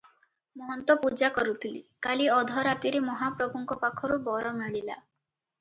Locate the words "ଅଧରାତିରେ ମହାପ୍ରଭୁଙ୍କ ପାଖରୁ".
2.37-4.19